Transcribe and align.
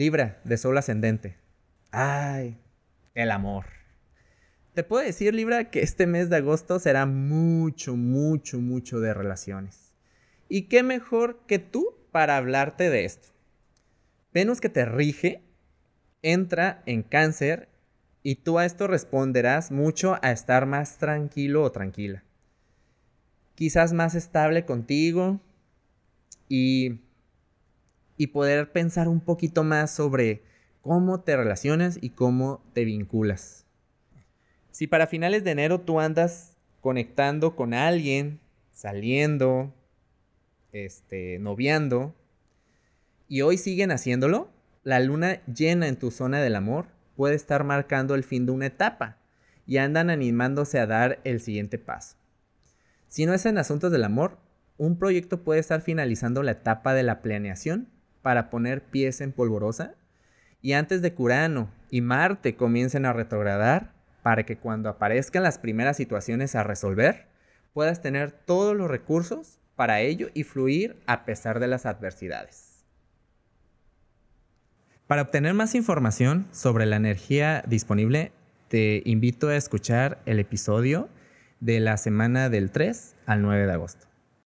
Libra, 0.00 0.40
de 0.44 0.56
sol 0.56 0.78
ascendente. 0.78 1.36
Ay, 1.90 2.56
el 3.14 3.30
amor. 3.30 3.66
Te 4.72 4.82
puedo 4.82 5.04
decir, 5.04 5.34
Libra, 5.34 5.70
que 5.70 5.82
este 5.82 6.06
mes 6.06 6.30
de 6.30 6.36
agosto 6.36 6.78
será 6.78 7.04
mucho, 7.04 7.96
mucho, 7.96 8.60
mucho 8.60 8.98
de 9.00 9.12
relaciones. 9.12 9.92
¿Y 10.48 10.68
qué 10.68 10.82
mejor 10.82 11.42
que 11.46 11.58
tú 11.58 11.98
para 12.12 12.38
hablarte 12.38 12.88
de 12.88 13.04
esto? 13.04 13.28
Venus 14.32 14.62
que 14.62 14.70
te 14.70 14.86
rige 14.86 15.42
entra 16.22 16.82
en 16.86 17.02
cáncer 17.02 17.68
y 18.22 18.36
tú 18.36 18.58
a 18.58 18.64
esto 18.64 18.86
responderás 18.86 19.70
mucho 19.70 20.16
a 20.22 20.32
estar 20.32 20.64
más 20.64 20.96
tranquilo 20.96 21.62
o 21.62 21.72
tranquila. 21.72 22.24
Quizás 23.54 23.92
más 23.92 24.14
estable 24.14 24.64
contigo 24.64 25.42
y, 26.48 27.00
y 28.20 28.26
poder 28.26 28.70
pensar 28.70 29.08
un 29.08 29.22
poquito 29.22 29.64
más 29.64 29.94
sobre 29.94 30.42
cómo 30.82 31.20
te 31.20 31.38
relacionas 31.38 31.98
y 32.02 32.10
cómo 32.10 32.62
te 32.74 32.84
vinculas. 32.84 33.64
Si 34.72 34.86
para 34.86 35.06
finales 35.06 35.42
de 35.42 35.52
enero 35.52 35.80
tú 35.80 36.00
andas 36.00 36.54
conectando 36.82 37.56
con 37.56 37.72
alguien, 37.72 38.38
saliendo, 38.72 39.72
este, 40.70 41.38
noviando, 41.38 42.14
y 43.26 43.40
hoy 43.40 43.56
siguen 43.56 43.90
haciéndolo, 43.90 44.50
la 44.82 45.00
luna 45.00 45.40
llena 45.46 45.88
en 45.88 45.96
tu 45.96 46.10
zona 46.10 46.42
del 46.42 46.56
amor 46.56 46.88
puede 47.16 47.36
estar 47.36 47.64
marcando 47.64 48.14
el 48.14 48.22
fin 48.22 48.44
de 48.44 48.52
una 48.52 48.66
etapa 48.66 49.16
y 49.64 49.78
andan 49.78 50.10
animándose 50.10 50.78
a 50.78 50.86
dar 50.86 51.20
el 51.24 51.40
siguiente 51.40 51.78
paso. 51.78 52.18
Si 53.08 53.24
no 53.24 53.32
es 53.32 53.46
en 53.46 53.56
asuntos 53.56 53.90
del 53.90 54.04
amor, 54.04 54.36
un 54.76 54.98
proyecto 54.98 55.42
puede 55.42 55.60
estar 55.60 55.80
finalizando 55.80 56.42
la 56.42 56.50
etapa 56.50 56.92
de 56.92 57.02
la 57.02 57.22
planeación 57.22 57.88
para 58.22 58.50
poner 58.50 58.82
pies 58.82 59.20
en 59.20 59.32
polvorosa 59.32 59.94
y 60.62 60.72
antes 60.72 61.02
de 61.02 61.14
Curano 61.14 61.70
y 61.90 62.00
Marte 62.00 62.54
comiencen 62.54 63.06
a 63.06 63.12
retrogradar 63.12 63.92
para 64.22 64.44
que 64.44 64.56
cuando 64.56 64.88
aparezcan 64.88 65.42
las 65.42 65.58
primeras 65.58 65.96
situaciones 65.96 66.54
a 66.54 66.62
resolver, 66.62 67.26
puedas 67.72 68.02
tener 68.02 68.32
todos 68.32 68.76
los 68.76 68.90
recursos 68.90 69.58
para 69.76 70.00
ello 70.00 70.28
y 70.34 70.44
fluir 70.44 70.96
a 71.06 71.24
pesar 71.24 71.60
de 71.60 71.68
las 71.68 71.86
adversidades. 71.86 72.84
Para 75.06 75.22
obtener 75.22 75.54
más 75.54 75.74
información 75.74 76.46
sobre 76.52 76.86
la 76.86 76.96
energía 76.96 77.64
disponible, 77.66 78.32
te 78.68 79.02
invito 79.04 79.48
a 79.48 79.56
escuchar 79.56 80.20
el 80.26 80.38
episodio 80.38 81.08
de 81.58 81.80
la 81.80 81.96
semana 81.96 82.48
del 82.48 82.70
3 82.70 83.16
al 83.26 83.42
9 83.42 83.66
de 83.66 83.72
agosto. 83.72 84.09